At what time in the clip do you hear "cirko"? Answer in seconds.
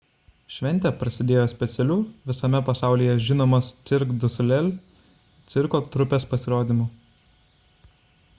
5.55-5.83